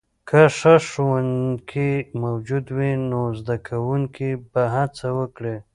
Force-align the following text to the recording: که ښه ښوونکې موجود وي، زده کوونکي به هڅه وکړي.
که 0.29 0.41
ښه 0.57 0.75
ښوونکې 0.89 1.89
موجود 2.23 2.65
وي، 2.77 2.91
زده 3.39 3.55
کوونکي 3.67 4.29
به 4.51 4.63
هڅه 4.75 5.07
وکړي. 5.19 5.55